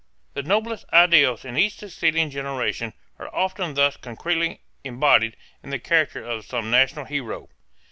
[0.33, 6.25] The noblest ideals in each succeeding generation are often thus concretely embodied in the character
[6.25, 7.49] of some national hero.